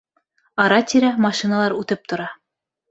Ара-тирә 0.63 1.11
машиналар 1.27 1.77
үтеп 1.83 2.01
тора. 2.13 2.31